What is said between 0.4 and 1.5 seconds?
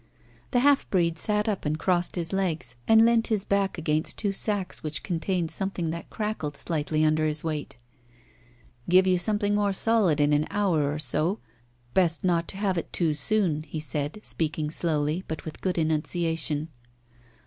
The half breed sat